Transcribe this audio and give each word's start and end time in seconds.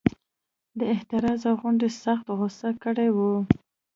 د 0.79 0.79
اعتراضیه 0.93 1.51
غونډې 1.59 1.89
سخت 2.03 2.25
غوسه 2.37 2.69
کړي 2.83 3.09
وو. 3.15 3.33